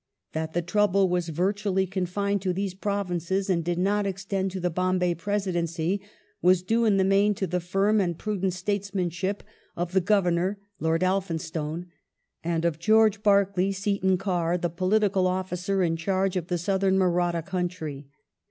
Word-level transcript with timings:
That 0.33 0.53
the 0.53 0.63
trouble 0.63 1.09
was 1.09 1.29
virtually 1.29 1.85
confined 1.85 2.41
to 2.41 2.53
these 2.53 2.73
Provinces 2.73 3.51
and 3.51 3.63
did 3.63 3.77
not 3.77 4.07
extend 4.07 4.49
to 4.49 4.59
the 4.59 4.71
Bombay 4.71 5.13
Presidency 5.13 6.01
was 6.41 6.63
due 6.63 6.85
in 6.85 6.97
the 6.97 7.03
main 7.03 7.35
to 7.35 7.45
the 7.45 7.59
firm 7.59 8.01
and 8.01 8.17
prudent 8.17 8.53
statesmanship 8.53 9.43
of 9.75 9.91
the 9.93 10.01
Governor, 10.01 10.57
Lord 10.79 11.03
Elphinstone, 11.03 11.85
and 12.43 12.65
of 12.65 12.79
Greorge 12.79 13.21
Berkeley 13.21 13.71
Seton 13.71 14.17
Karr, 14.17 14.57
the 14.57 14.71
political 14.71 15.27
officer 15.27 15.83
in 15.83 15.97
charge 15.97 16.35
of 16.35 16.47
the 16.47 16.57
Southern 16.57 16.97
Maratha 16.97 17.43
country. 17.43 18.07